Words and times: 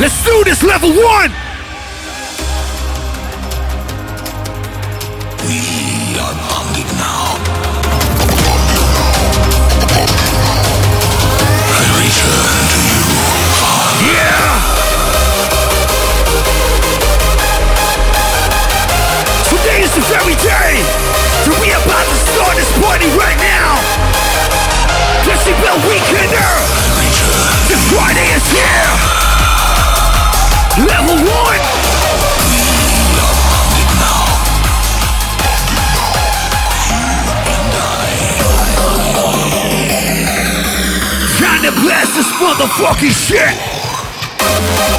Let's 0.00 0.24
do 0.24 0.44
this, 0.44 0.62
level 0.62 0.90
one! 0.90 1.32
We 5.42 6.14
are 6.22 6.34
bonded 6.38 6.86
now. 6.94 7.34
I 11.74 11.82
return 11.98 12.62
to 12.70 12.78
you. 12.78 13.02
Yeah! 14.06 14.62
Today 19.50 19.82
is 19.82 19.90
the 19.98 20.06
very 20.06 20.38
day 20.38 20.78
that 21.42 21.58
we 21.58 21.74
are 21.74 21.82
about 21.82 22.06
to 22.06 22.16
start 22.22 22.54
this 22.54 22.70
party 22.78 23.10
right 23.18 23.38
now. 23.42 23.82
Decibel 25.26 25.74
Weekender! 25.90 26.54
The 27.66 27.76
Friday 27.90 28.30
is 28.38 28.46
here! 28.54 29.17
Level 30.78 31.16
one! 31.16 31.58
Time 41.36 41.62
to 41.62 41.72
blast 41.80 42.14
this 42.14 42.30
motherfucking 42.38 43.10
shit! 43.10 44.97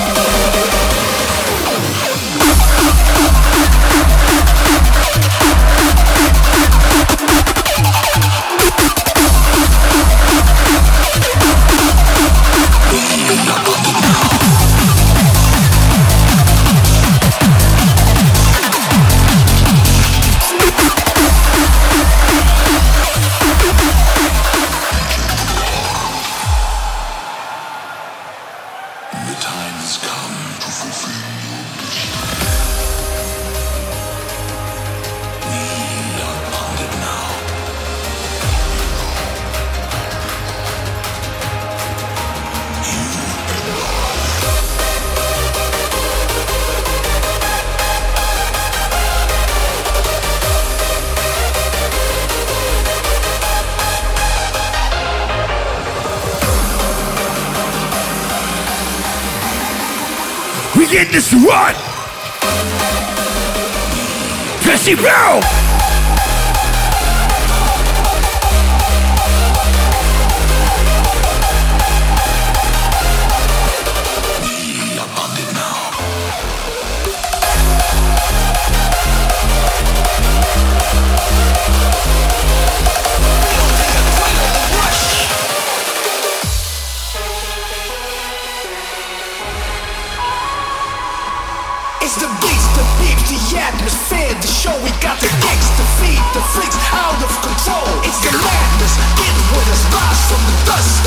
Get 60.90 61.12
this 61.12 61.32
run! 61.36 61.76
Decibel! 64.66 65.59
The 96.40 96.46
freaks 96.56 96.80
out 96.96 97.20
of 97.20 97.32
control. 97.44 97.84
It's 98.08 98.20
the 98.24 98.32
madness, 98.32 98.96
get 99.20 99.36
with 99.52 99.76
us, 99.76 99.84
rise 99.92 100.24
from 100.32 100.40
the 100.48 100.56
dust. 100.64 101.04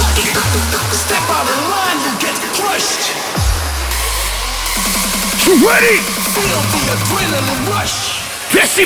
Step 0.93 1.25
out 1.33 1.49
of 1.49 1.59
line, 1.73 1.99
you 2.05 2.13
get 2.21 2.37
crushed. 2.53 3.17
You 5.49 5.57
ready? 5.65 5.97
Feel 6.37 6.61
the 6.77 6.83
adrenaline 6.93 7.65
rush. 7.73 8.21
Jesse 8.53 8.85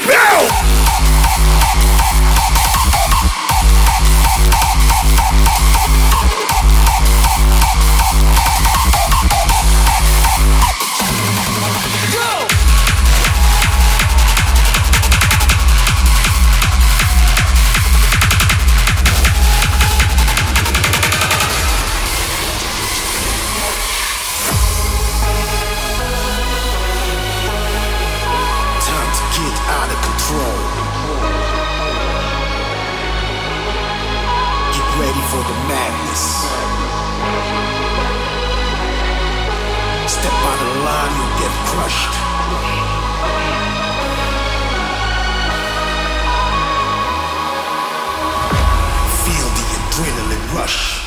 rush. 50.54 51.00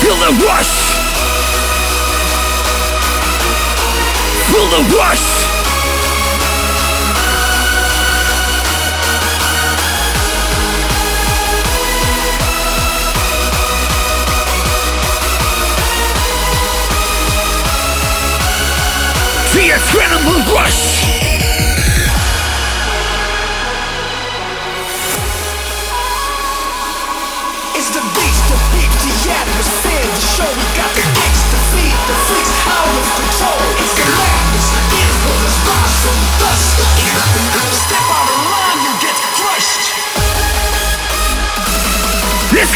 Feel 0.00 0.16
the 0.16 0.44
rush! 0.44 0.74
Feel 4.50 4.68
the 4.68 4.96
rush! 4.96 5.50
The 19.52 19.70
adrenaline 19.70 20.54
rush! 20.54 21.29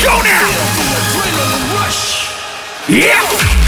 Go 0.05 0.21
now! 0.21 0.51
Feel 0.77 0.85
the 0.85 1.01
adrenaline 1.01 1.75
rush. 1.75 2.29
Yeah! 2.89 3.64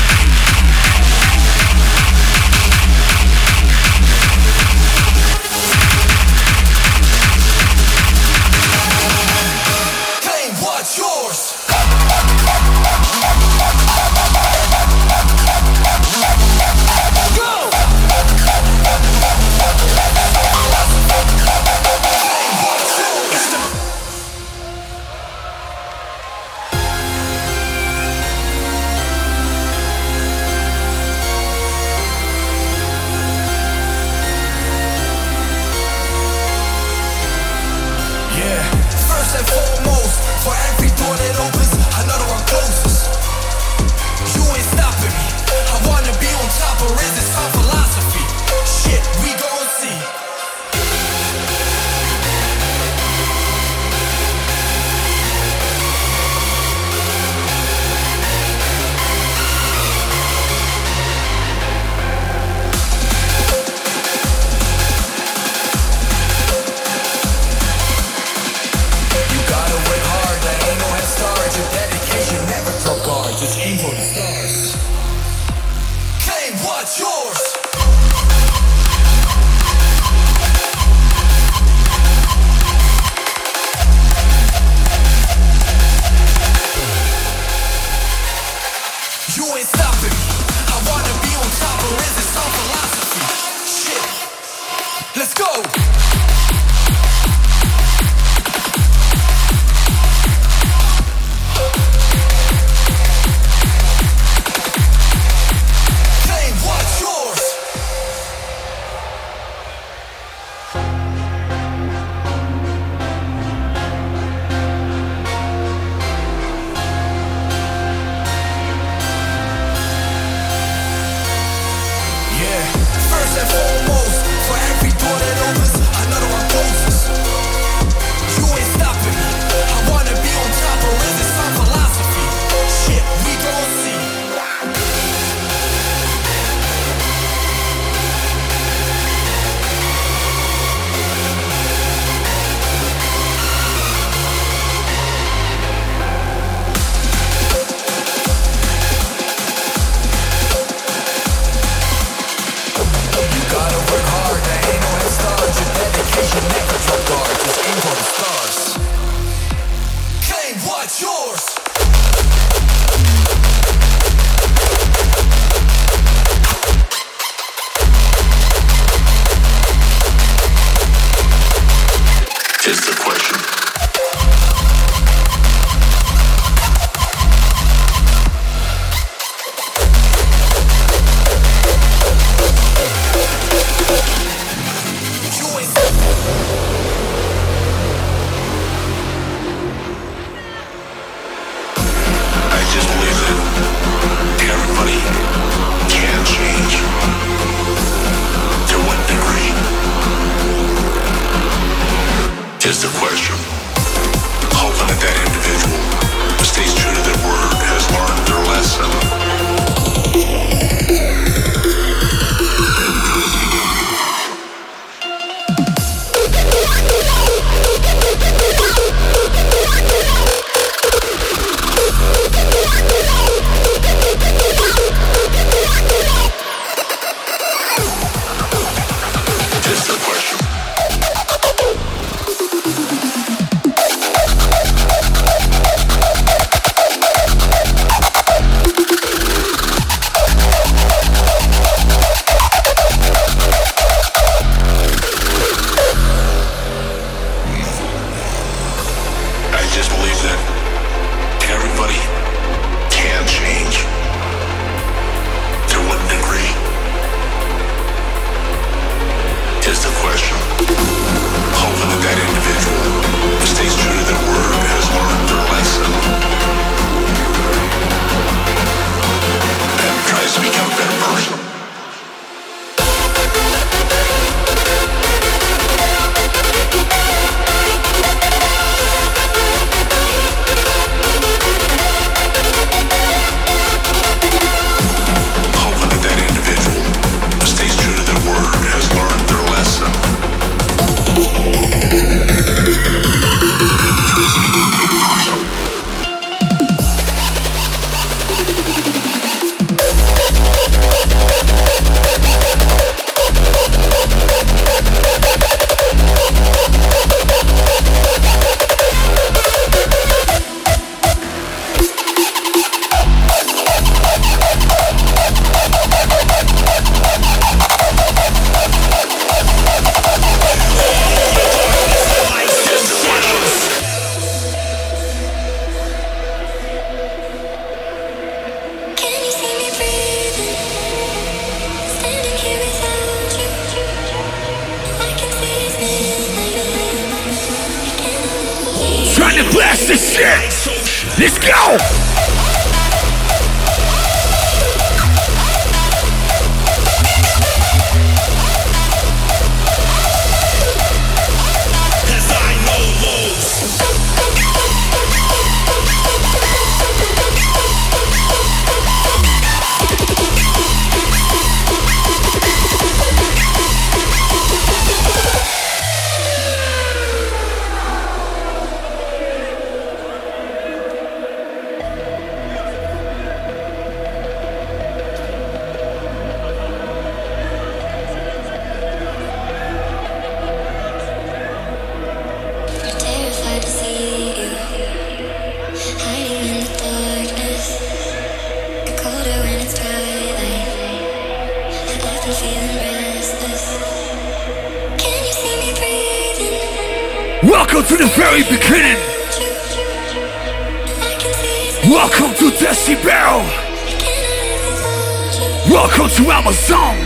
Welcome 405.70 406.10
to 406.10 406.22
Amazon. 406.26 406.96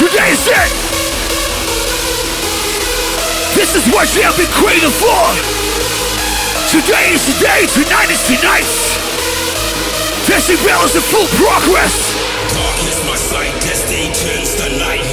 Today's 0.00 0.48
it. 0.48 0.72
This 3.52 3.76
is 3.76 3.84
what 3.92 4.08
you 4.16 4.22
have 4.22 4.34
been 4.38 4.48
created 4.56 4.92
for. 4.96 5.20
Today 6.72 7.12
is 7.12 7.20
the 7.28 7.36
day, 7.44 7.66
tonight 7.68 8.08
is 8.08 8.24
tonight. 8.24 8.64
Decibel 10.24 10.80
is 10.86 10.96
in 10.96 11.02
full 11.02 11.28
progress. 11.36 12.16
Darkness 12.48 13.04
my 13.04 13.16
sight, 13.16 13.60
turns 14.14 14.54
to 14.56 14.78
night. 14.78 15.09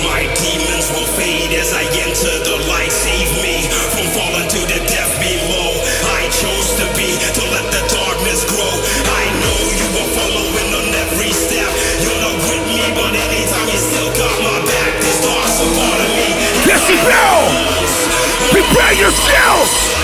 Prepare 18.51 18.94
yourselves. 18.94 19.97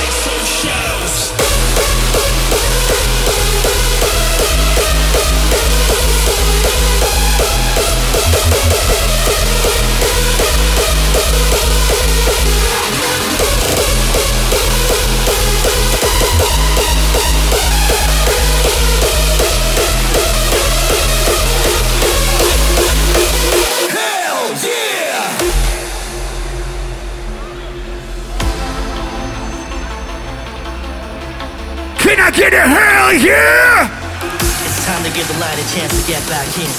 Light 35.43 35.59
a 35.59 35.75
chance 35.75 35.99
to 35.99 36.07
get 36.07 36.23
back 36.29 36.47
in. 36.57 36.71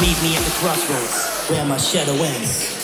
Meet 0.00 0.18
me 0.22 0.36
at 0.36 0.42
the 0.42 0.54
crossroads 0.58 1.48
where 1.48 1.64
my 1.64 1.76
shadow 1.76 2.14
ends. 2.14 2.81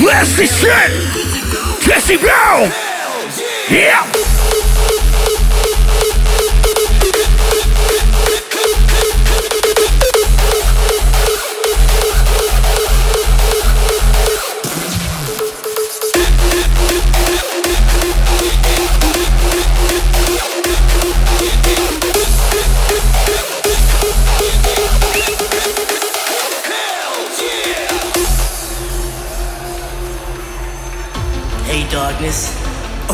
Yeah. 0.00 0.06
Trying 0.06 0.26
to 0.26 0.26
blast 0.26 0.36
this 0.36 0.60
shit. 0.60 0.90
Decibel. 1.82 2.70
Yeah. 3.70 4.15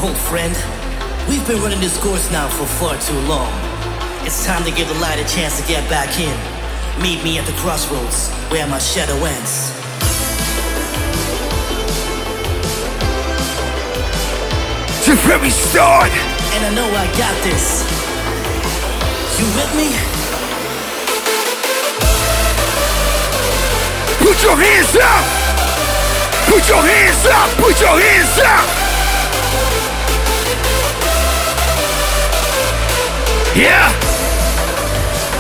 Old 0.02 0.16
friend. 0.16 0.52
We've 1.28 1.46
been 1.46 1.62
running 1.62 1.78
this 1.78 1.96
course 2.02 2.28
now 2.32 2.48
for 2.48 2.66
far 2.66 2.98
too 2.98 3.18
long. 3.30 3.46
It's 4.26 4.44
time 4.44 4.64
to 4.64 4.72
give 4.72 4.88
the 4.88 4.98
light 4.98 5.20
a 5.20 5.28
chance 5.28 5.60
to 5.60 5.68
get 5.68 5.88
back 5.88 6.18
in. 6.18 6.34
Meet 7.00 7.22
me 7.22 7.38
at 7.38 7.46
the 7.46 7.52
crossroads 7.62 8.28
where 8.50 8.66
my 8.66 8.80
shadow 8.80 9.14
ends. 9.22 9.70
The 15.06 15.14
very 15.22 15.50
start. 15.50 16.10
And 16.10 16.66
I 16.66 16.74
know 16.74 16.88
I 16.90 17.06
got 17.14 17.36
this. 17.46 17.86
You 19.38 19.46
with 19.54 19.72
me? 19.78 19.88
Put 24.18 24.42
your 24.42 24.56
hands 24.58 24.96
up. 24.98 25.24
Put 26.50 26.68
your 26.68 26.82
hands 26.82 27.24
up. 27.26 27.50
Put 27.62 27.80
your 27.80 28.00
hands 28.00 28.38
up. 28.42 28.82
Yeah. 33.54 33.92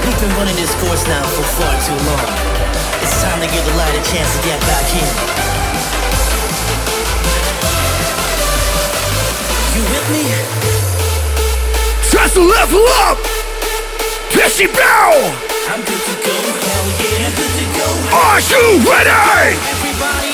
We've 0.04 0.20
been 0.20 0.34
running 0.36 0.56
this 0.56 0.74
course 0.76 1.06
now 1.06 1.24
for 1.24 1.44
far 1.56 1.74
too 1.80 1.96
long. 2.04 2.28
It's 3.00 3.16
time 3.22 3.40
to 3.40 3.48
give 3.48 3.64
the 3.64 3.74
light 3.76 3.94
a 3.94 4.02
chance 4.04 4.36
to 4.36 4.42
get 4.44 4.60
back 4.68 4.86
in. 4.92 5.12
You 9.74 9.82
with 9.88 10.06
me? 10.12 10.72
To 12.32 12.40
level 12.40 12.80
up. 13.04 13.18
Decibel. 14.30 15.12
I'm 15.68 15.84
good 15.84 16.00
to 16.00 16.14
go, 16.24 16.32
hell 16.32 16.88
yeah, 16.96 17.28
I'm 17.28 17.34
good 17.36 17.52
to 17.60 17.66
go. 17.76 17.88
Are 18.16 18.40
you 18.40 18.80
ready? 18.88 19.52
Everybody, 19.52 20.31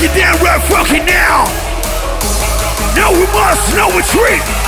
get 0.00 0.16
down 0.16 0.32
right 0.42 0.62
fucking 0.62 1.04
now. 1.04 1.44
No 2.96 3.12
remorse, 3.12 3.74
no 3.76 3.94
retreat. 3.94 4.59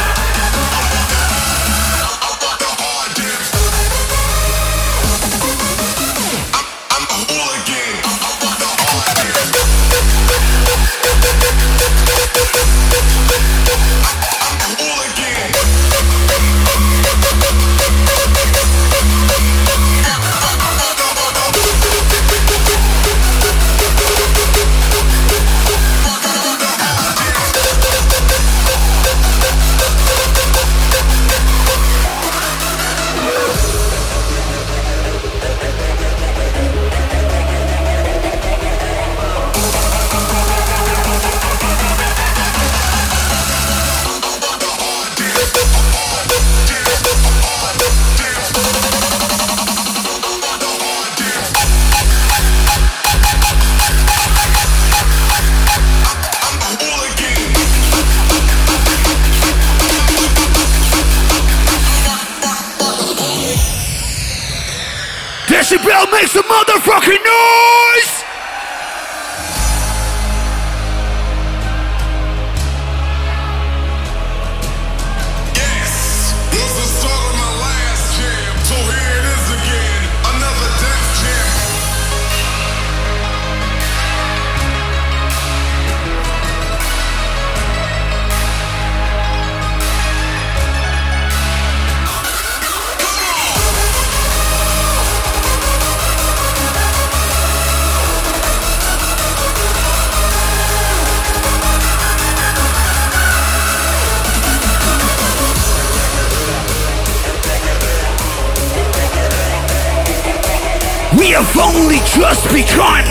We 111.19 111.29
have 111.33 111.57
only 111.59 111.99
just 112.07 112.49
begun! 112.49 113.05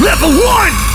Level 0.00 0.30
1! 0.30 0.91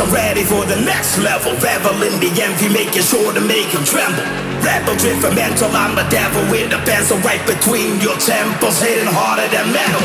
I'm 0.00 0.08
ready 0.14 0.44
for 0.44 0.64
the 0.64 0.80
next 0.80 1.18
level. 1.18 1.52
Revel 1.60 2.02
in 2.02 2.16
the 2.20 2.32
envy, 2.40 2.72
making 2.72 3.02
sure 3.02 3.34
to 3.34 3.40
make 3.40 3.68
him 3.68 3.84
tremble. 3.84 4.24
Rebel 4.64 4.96
driven 4.96 5.34
mental, 5.34 5.68
I'm 5.76 5.94
the 5.94 6.08
devil 6.08 6.40
with 6.50 6.72
a 6.72 6.80
pencil 6.88 7.18
right 7.18 7.44
between 7.44 8.00
your 8.00 8.16
temples, 8.16 8.80
hitting 8.80 9.04
harder 9.04 9.44
than 9.52 9.68
metal. 9.68 10.00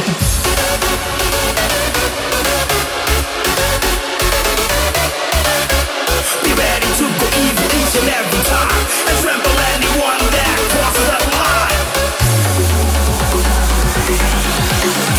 Be 6.44 6.52
ready 6.52 6.90
to 7.00 7.06
go 7.16 7.28
evil 7.40 7.68
each 7.80 7.96
and 7.96 8.12
every 8.12 8.44
time, 8.52 8.84
and 9.08 9.18
tremble 9.24 9.56
anyone 9.80 10.20
that 10.36 10.60
crosses 10.76 11.08
that 11.08 11.24
line. 11.40 11.80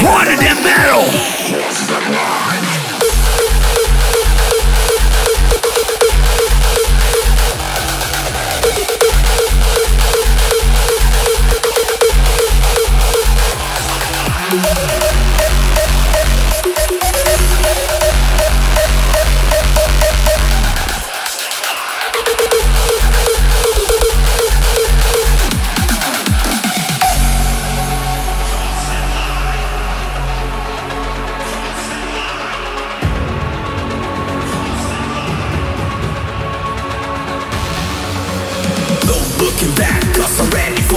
Harder 0.05 0.37
than 0.37 0.61
metal! 0.61 1.56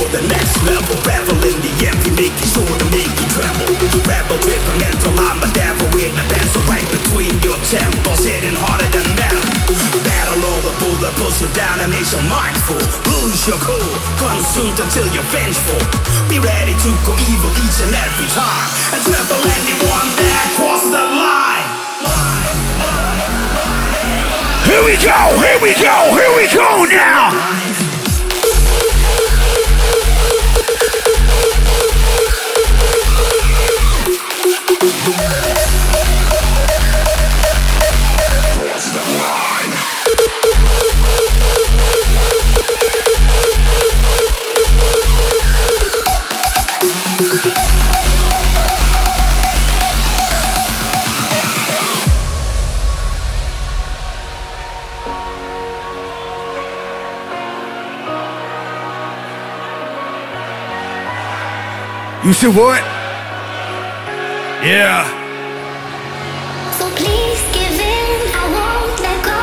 The 0.10 0.22
next 0.26 0.58
level. 0.66 0.96
Revel 1.06 1.38
in 1.46 1.58
the 1.62 1.72
empty, 1.86 2.10
making 2.18 2.50
sure 2.50 2.66
to 2.66 2.88
make 2.90 3.10
you 3.10 3.28
tremble. 3.30 3.70
Rebel 4.06 4.38
driven 4.42 4.76
mental, 4.82 5.14
I'm 5.22 5.38
a 5.42 5.50
devil 5.54 5.86
with 5.94 6.14
a 6.14 6.26
pencil 6.34 6.62
right 6.66 6.86
between 6.90 7.34
your 7.46 7.58
temples, 7.70 8.26
hitting 8.26 8.58
harder 8.58 8.90
than 8.90 9.06
metal. 9.14 9.46
Battle 10.02 10.42
over 10.42 10.74
bullet, 10.82 11.14
pulls 11.22 11.38
you 11.42 11.50
down 11.54 11.78
and 11.82 11.94
makes 11.94 12.10
you 12.10 12.22
mindful. 12.26 12.82
Lose 13.06 13.46
your 13.46 13.62
cool, 13.62 13.94
consumed 14.18 14.82
until 14.82 15.06
you're 15.14 15.30
vengeful. 15.30 15.82
Be 16.26 16.42
ready 16.42 16.74
to 16.74 16.90
go 17.06 17.14
evil 17.30 17.54
each 17.62 17.78
and 17.86 17.94
every 17.94 18.30
time, 18.34 18.68
and 18.98 19.02
tremble 19.06 19.42
anyone 19.46 20.08
that 20.18 20.46
crosses 20.58 20.90
the 20.90 21.06
line. 21.06 21.70
Here 24.66 24.84
we 24.86 24.98
go, 25.02 25.22
here 25.42 25.60
we 25.62 25.74
go, 25.78 25.98
here 26.14 26.34
we 26.38 26.46
go 26.54 26.86
now! 26.86 27.69
You 62.30 62.34
said 62.36 62.56
what? 62.56 62.78
Yeah. 64.62 65.02
So 66.78 66.86
please 66.94 67.42
give 67.58 67.74
in, 67.74 68.22
I 68.38 68.46
won't 68.54 69.02
let 69.02 69.18
go. 69.26 69.42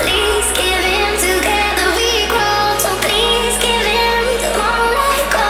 Please 0.00 0.48
give 0.56 0.80
in, 0.80 1.12
together 1.20 1.92
we 1.92 2.24
grow. 2.32 2.72
So 2.80 2.88
please 3.04 3.52
give 3.60 3.84
in, 3.84 4.48
won't 4.56 4.96
let 4.96 5.28
go. 5.28 5.44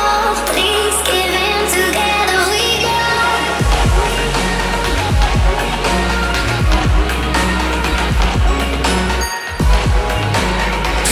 Please 0.51 0.99
give 1.07 1.31
in, 1.31 1.71
together 1.71 2.51
we 2.51 2.83
grow. 2.83 3.31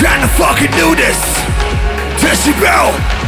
Trying 0.02 0.22
to 0.26 0.30
fucking 0.34 0.74
do 0.74 0.98
this! 0.98 1.22
Decibel! 2.18 2.90
So 2.98 3.19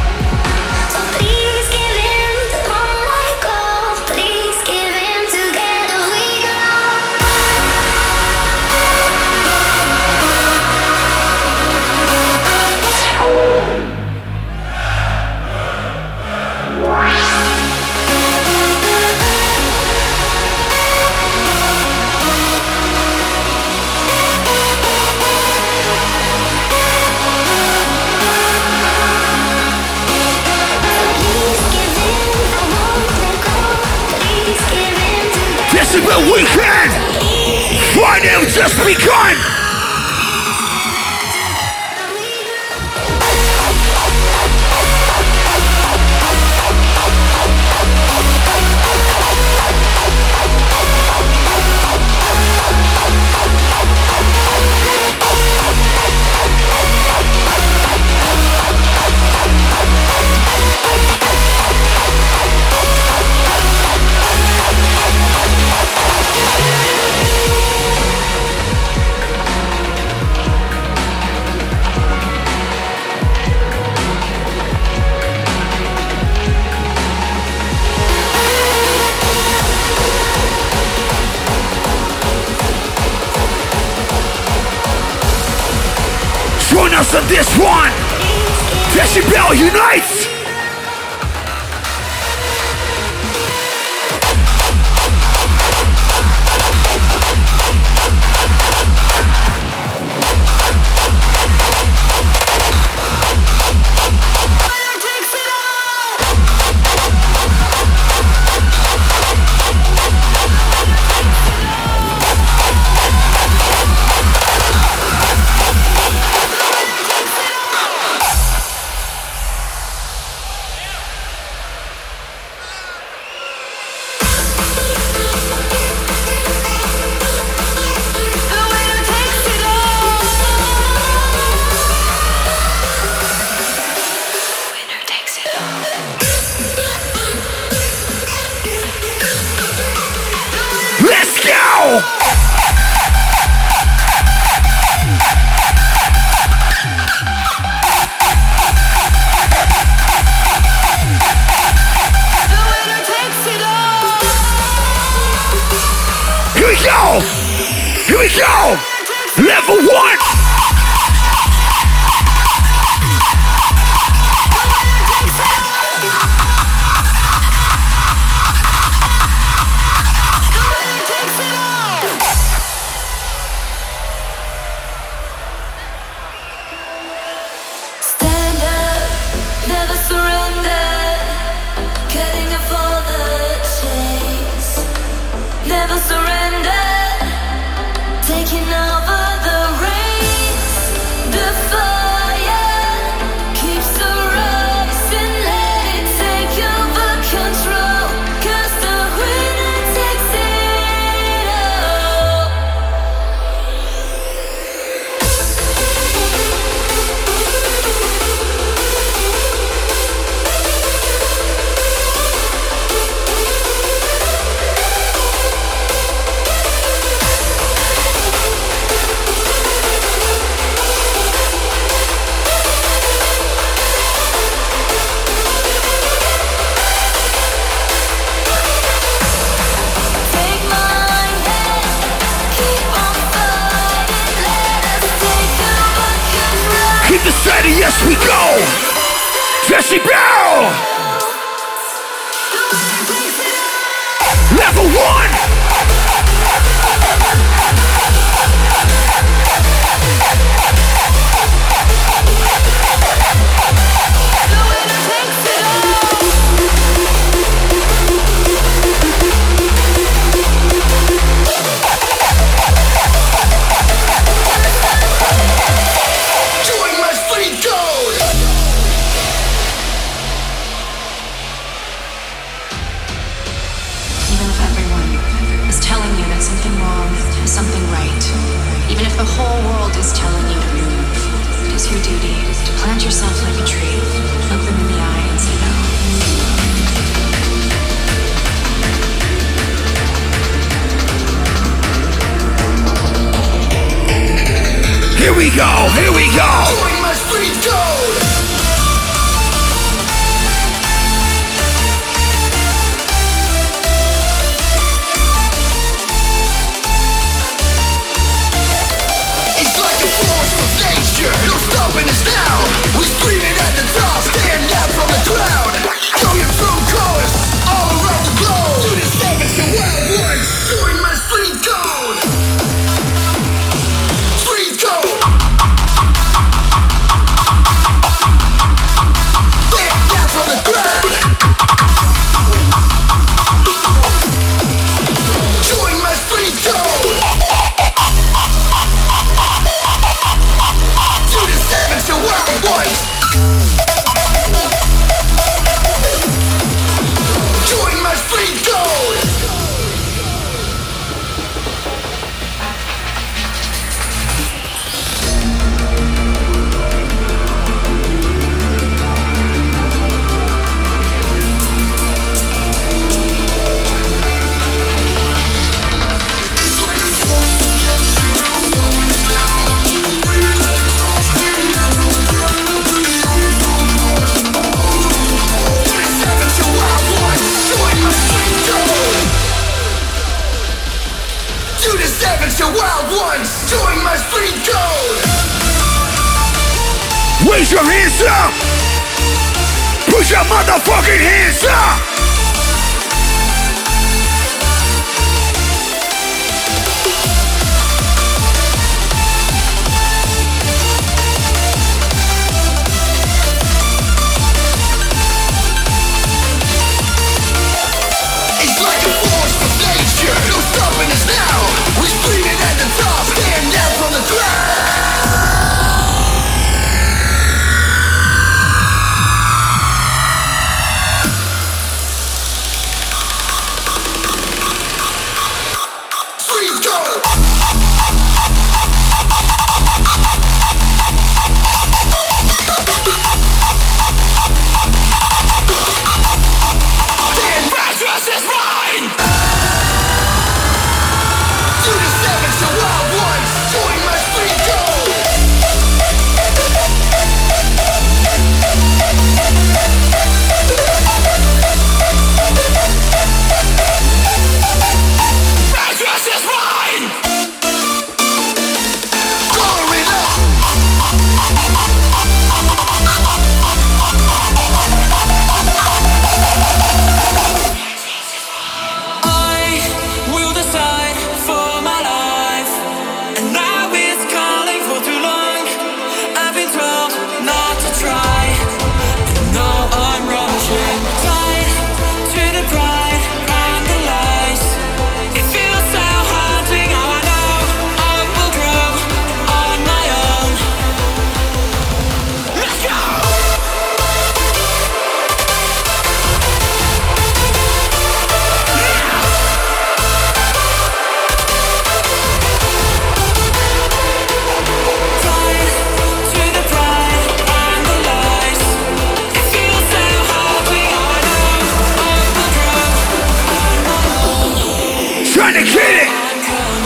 come. 516.43 516.82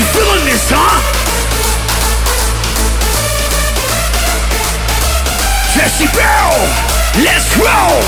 You 0.00 0.06
feeling 0.06 0.44
this, 0.46 0.72
huh? 0.72 0.96
Let's 7.22 7.52
roll! 7.58 8.00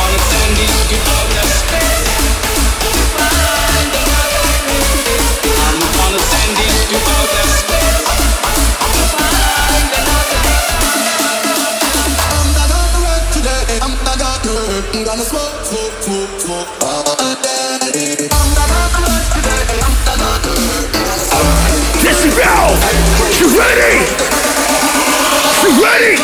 I'm 14.95 15.05
gonna 15.05 15.23
smoke, 15.23 15.65
smoke, 15.65 16.03
smoke, 16.03 16.41
smoke 16.41 16.82
now! 22.39 22.69
You 23.39 23.47
ready? 23.59 24.07
You 25.63 25.83
ready? 25.83 26.17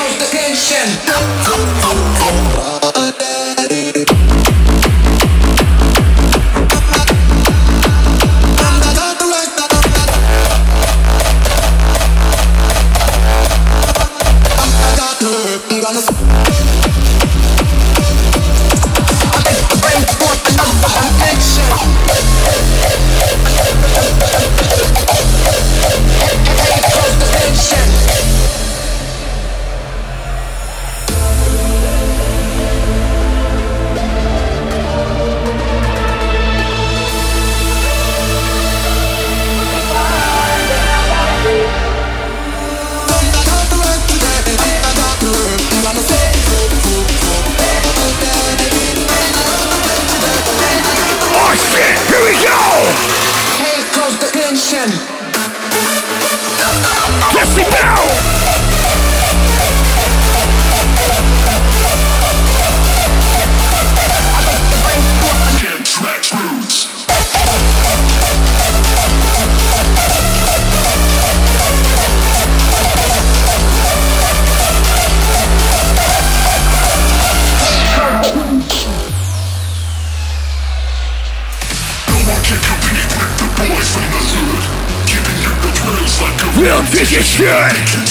shit. 87.38 88.07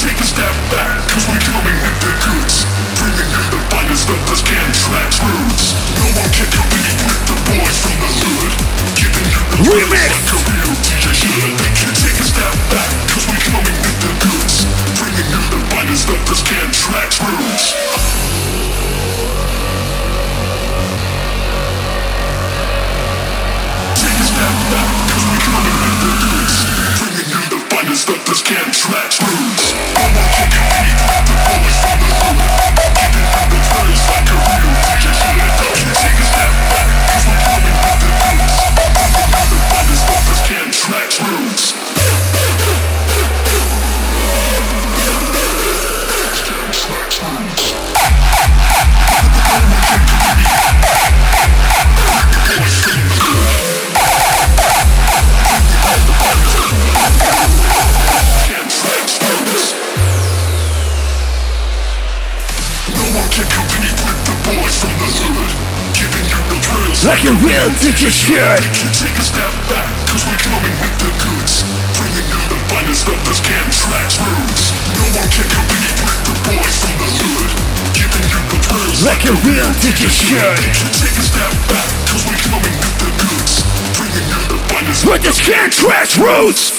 like 79.03 79.25
a 79.25 79.33
real 79.45 79.69
DJ 79.77 80.09
should. 80.09 80.57
Take 80.97 81.13
a 81.13 81.21
step 81.21 81.53
back, 81.69 81.89
cause 82.09 82.25
we 82.25 82.35
coming 82.49 82.73
with 82.73 82.97
the 82.97 83.11
goods. 83.21 83.61
Bringing 83.93 84.25
you 84.25 84.41
the 84.49 84.57
finest. 84.73 85.05
With 85.05 85.21
the 85.21 85.33
can't 85.37 85.71
trash 85.71 86.17
roots! 86.17 86.71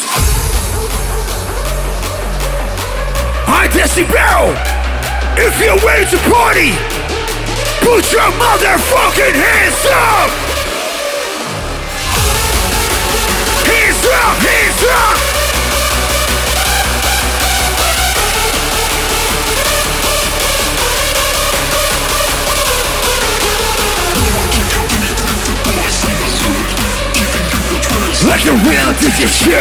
I 3.46 3.68
decibel! 3.70 4.56
If 5.38 5.60
you're 5.62 5.78
ready 5.86 6.10
to 6.10 6.18
party, 6.30 6.74
put 7.86 8.10
your 8.10 8.30
motherfucking 8.34 9.36
hands 9.38 9.86
up! 9.86 10.30
Hands 13.62 14.06
up, 14.06 14.36
hands 14.42 14.84
up! 14.90 15.27
Like 28.26 28.42
the 28.42 28.50
real 28.50 28.92
did 28.98 29.16
you 29.20 29.28
shake 29.28 29.54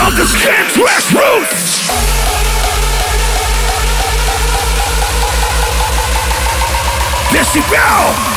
Of 0.00 0.16
the 0.16 0.24
skin 0.24 0.64
grassroots 0.72 1.90
Decibel! 7.32 8.31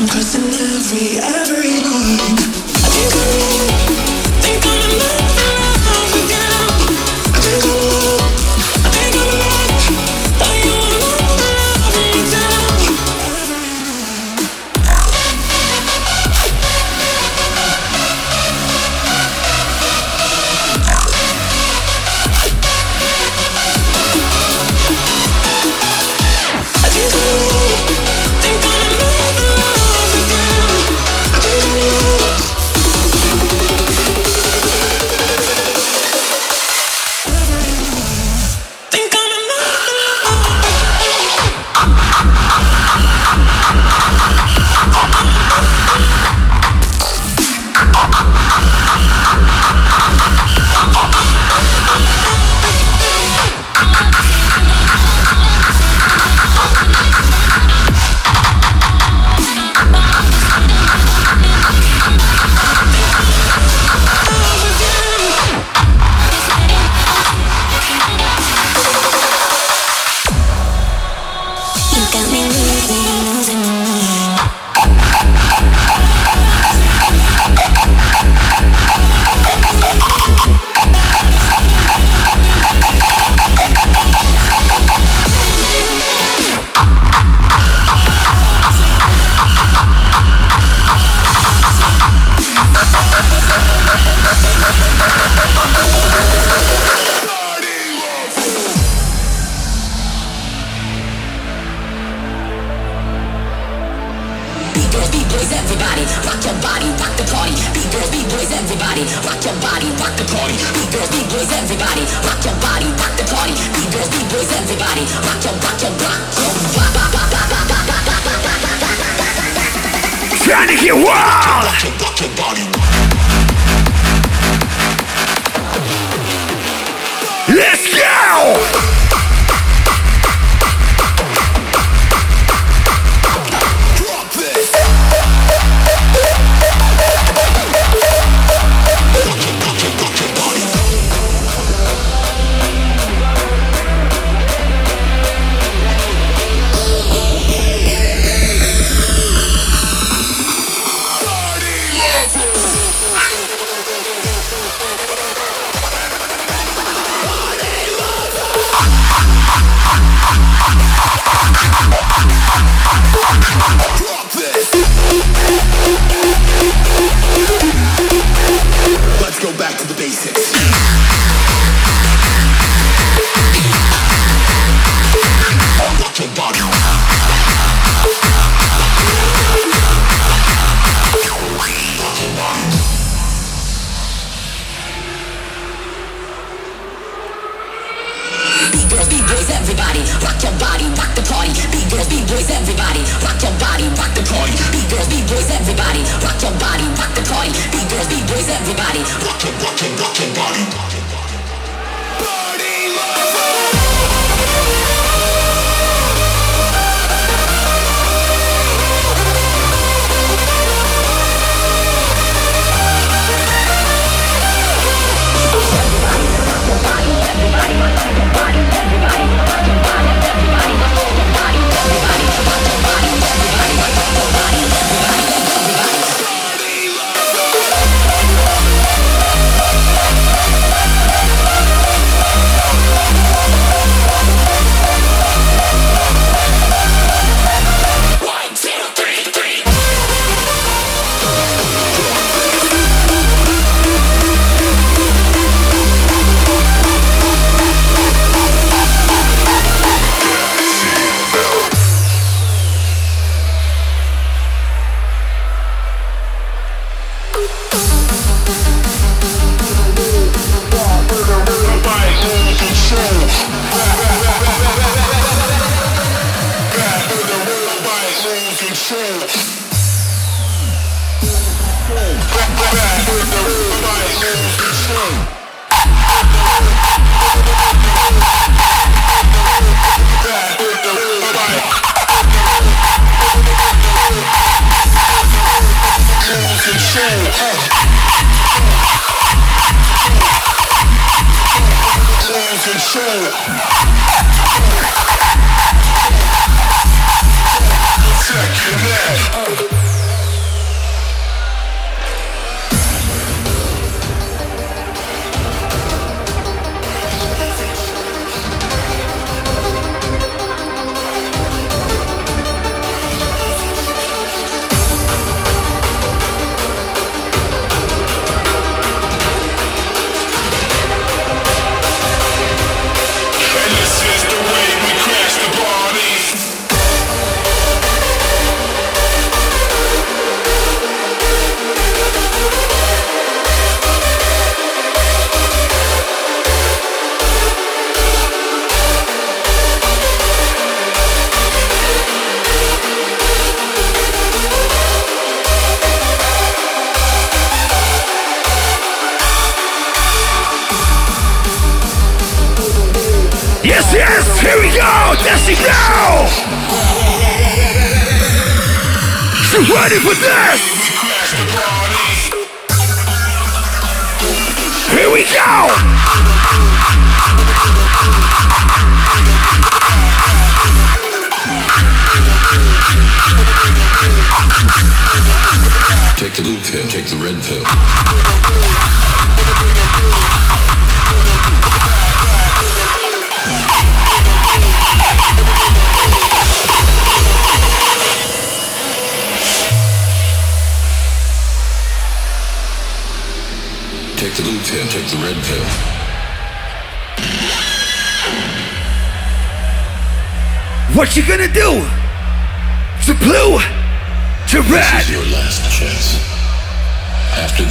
I'm 0.00 0.08
cursing 0.08 0.44
every, 0.44 1.18
every 1.18 1.78
line. 1.82 2.39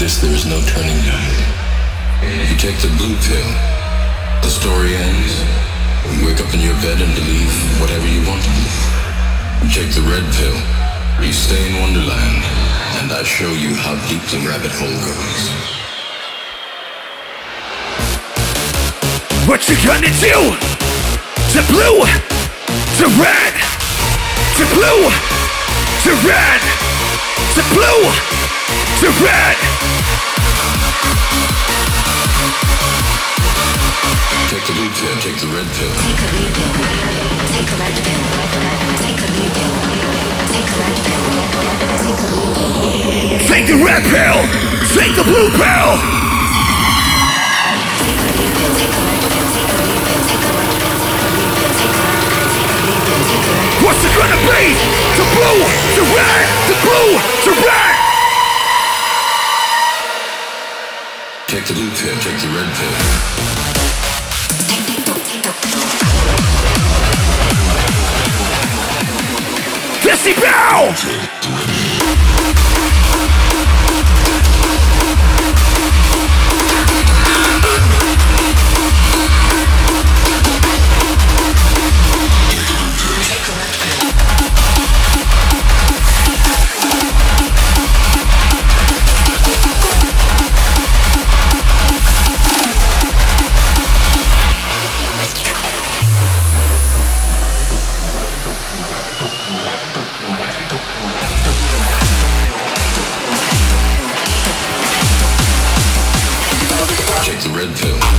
This, 0.09 0.21
there 0.21 0.33
is 0.33 0.45
no 0.45 0.57
turning 0.65 0.97
back. 1.05 1.33
You 2.49 2.57
take 2.57 2.77
the 2.81 2.89
blue 2.97 3.13
pill, 3.29 3.49
The 4.41 4.49
story 4.49 4.95
ends. 4.95 5.33
You 6.17 6.25
wake 6.25 6.41
up 6.41 6.49
in 6.53 6.61
your 6.61 6.73
bed 6.81 6.97
and 6.97 7.13
believe 7.13 7.53
whatever 7.77 8.07
you 8.09 8.25
want 8.25 8.41
to 8.41 8.49
believe. 8.49 8.81
You 9.61 9.69
take 9.69 9.91
the 9.93 10.01
red 10.09 10.25
pill. 10.33 10.57
You 11.21 11.33
stay 11.33 11.61
in 11.69 11.77
Wonderland, 11.81 12.41
and 12.97 13.11
I 13.11 13.21
show 13.21 13.51
you 13.53 13.75
how 13.75 13.93
deep 14.09 14.23
the 14.33 14.41
rabbit 14.49 14.73
hole 14.73 14.99
goes. 15.05 15.41
What 19.45 19.61
you 19.69 19.77
gonna 19.85 20.13
do? 20.17 20.37
To 21.53 21.61
blue, 21.69 22.01
to 22.97 23.05
red, 23.21 23.53
to 24.57 24.63
blue, 24.73 25.01
to 26.01 26.11
red, 26.25 26.61
to 27.53 27.61
blue, 27.73 28.38
to. 28.99 29.07
Take 34.49 34.65
the 34.67 34.73
blue 34.75 34.91
pill, 34.91 35.15
take 35.23 35.39
the 35.39 35.47
red 35.47 35.67
pill. 35.71 35.93
Take 36.03 36.19
a 36.19 36.27
blue 36.35 36.51
pill. 36.51 36.73
Take 37.47 37.71
a 37.71 37.79
red 37.79 37.95
pill. 37.95 38.19
Take 38.99 39.23
a 39.23 39.31
blue 39.31 39.49
pill. 39.55 39.71
Take 40.51 40.67
a 40.67 40.83
red 40.83 40.99
pill. 40.99 41.23
Take 42.03 42.19
a 42.19 42.27
blue 42.27 42.51
pill. 42.51 42.79
Take 43.47 43.67
the 43.67 43.77
red 43.79 44.03
pill, 44.03 44.39
take 44.93 45.15
the 45.15 45.23
blue 45.23 45.49
pill. 45.55 45.91
What's 53.85 54.03
it 54.03 54.11
gonna 54.17 54.39
be? 54.43 54.75
To 55.15 55.23
blue, 55.35 55.59
to 55.95 56.01
red, 56.15 56.45
to 56.67 56.73
blue, 56.83 57.09
to 57.43 57.51
red. 57.65 57.98
Take 61.49 61.65
the 61.65 61.73
blue 61.73 61.89
pill, 61.89 62.15
take 62.19 62.39
the 62.41 62.47
red 62.49 62.69
pill. 62.77 62.93
Decibel! 70.03 70.93
Take 70.95 71.98
red 107.59 107.75
pill. 107.75 108.18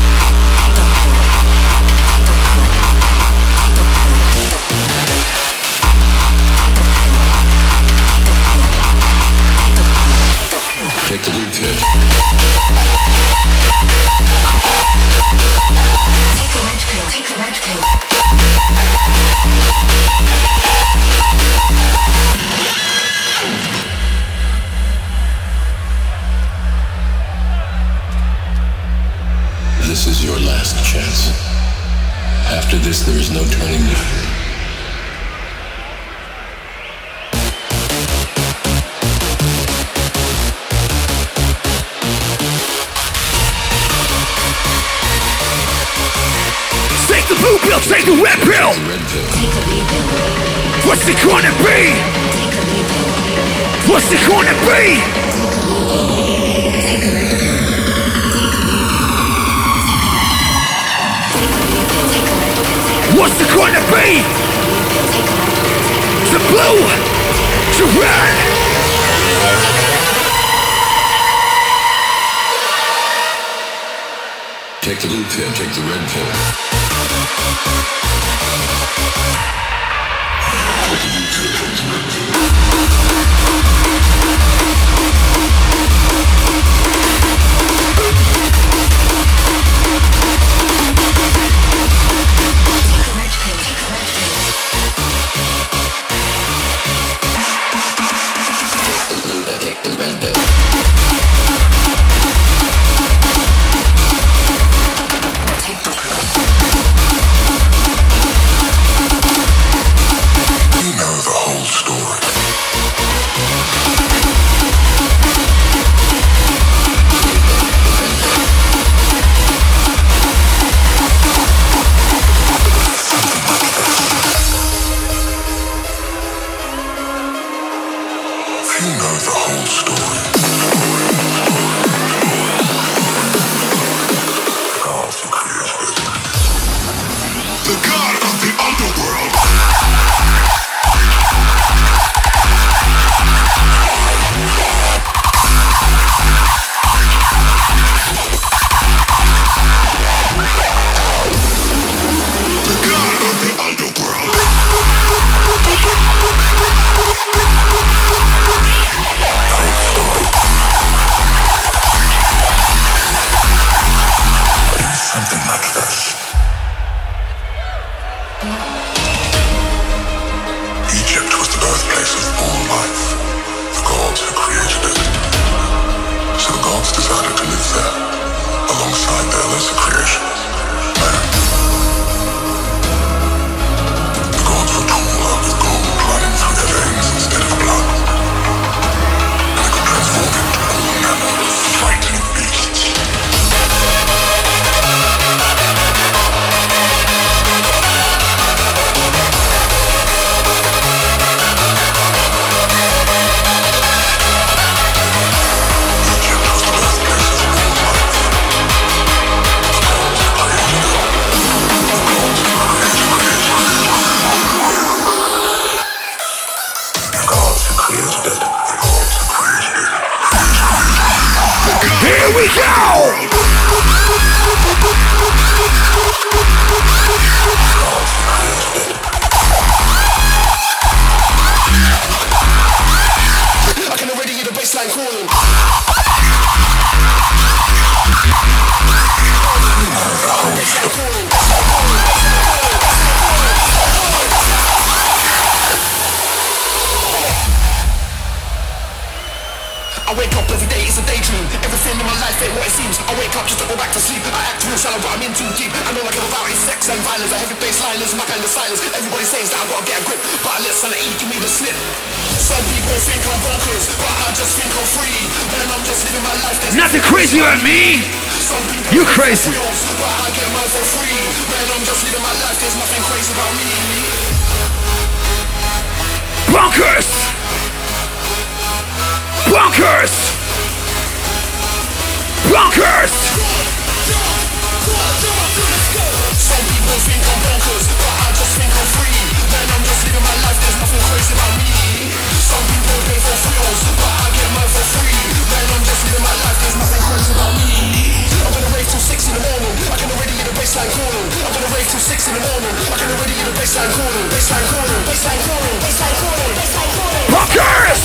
beats 302.20 302.28
in 302.28 302.34
the 302.34 302.44
morning. 302.52 302.74
I 302.92 303.00
already 303.16 303.32
hear 303.32 303.46
the 303.48 303.56
baseline 303.56 303.92
calling, 303.96 304.26
baseline 304.28 304.66
calling, 304.68 305.02
baseline 305.08 305.40
calling, 305.48 305.76
baseline 305.80 306.16
calling, 306.20 306.52
baseline 306.60 306.92
calling. 307.00 307.24
Rockers! 307.32 308.00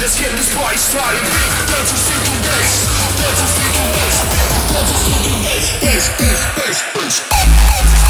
Let's 0.00 0.18
get 0.18 0.32
this 0.32 0.54
party 0.54 0.76
started. 0.76 1.20
Don't 1.20 1.88
you 1.88 1.98
think 2.04 2.22
you 2.28 2.40
bass? 2.44 2.72
Don't 3.20 3.38
you 3.40 3.48
think 3.56 3.72
you 3.76 3.88
bass? 3.96 4.16
Don't 4.72 4.88
you 4.88 4.98
think 5.08 5.20
you 5.24 5.36
bass? 5.44 5.66
Bass, 5.80 6.04
bass, 6.18 6.40
bass, 6.56 6.78
bass. 6.94 8.09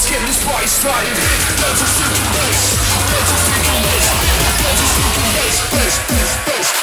let's 0.00 0.10
get 0.10 0.26
this 0.26 0.42
party 0.44 0.66
started. 0.66 1.12
Let's 1.60 1.80
just 1.80 2.00
freaking 2.00 2.32
bass. 2.32 2.78
Let's 3.12 3.32
freaking 3.44 3.82
bass. 3.84 4.06
Let's 4.64 4.80
just 4.80 4.94
freaking 4.96 5.30
bass. 5.36 5.56
Bass, 5.70 5.98
bass, 6.08 6.46
bass. 6.46 6.79